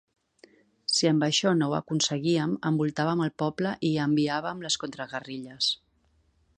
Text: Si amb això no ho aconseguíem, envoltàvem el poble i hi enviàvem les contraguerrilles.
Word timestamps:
Si 0.93 1.09
amb 1.09 1.25
això 1.27 1.51
no 1.57 1.67
ho 1.67 1.75
aconseguíem, 1.79 2.55
envoltàvem 2.71 3.23
el 3.29 3.33
poble 3.45 3.77
i 3.77 3.93
hi 3.93 4.01
enviàvem 4.09 4.67
les 4.69 4.83
contraguerrilles. 4.87 5.75